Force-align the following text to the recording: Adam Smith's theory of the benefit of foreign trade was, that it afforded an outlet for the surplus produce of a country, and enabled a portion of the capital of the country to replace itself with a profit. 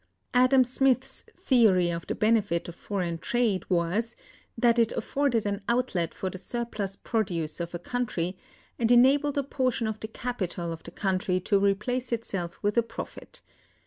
Adam 0.33 0.63
Smith's 0.63 1.21
theory 1.37 1.91
of 1.91 2.07
the 2.07 2.15
benefit 2.15 2.67
of 2.67 2.73
foreign 2.73 3.19
trade 3.19 3.69
was, 3.69 4.15
that 4.57 4.79
it 4.79 4.91
afforded 4.93 5.45
an 5.45 5.61
outlet 5.69 6.11
for 6.11 6.27
the 6.27 6.39
surplus 6.39 6.95
produce 6.95 7.59
of 7.59 7.75
a 7.75 7.77
country, 7.77 8.35
and 8.79 8.91
enabled 8.91 9.37
a 9.37 9.43
portion 9.43 9.85
of 9.85 9.99
the 9.99 10.07
capital 10.07 10.71
of 10.73 10.81
the 10.81 10.89
country 10.89 11.39
to 11.39 11.59
replace 11.59 12.11
itself 12.11 12.57
with 12.63 12.79
a 12.79 12.81
profit. 12.81 13.43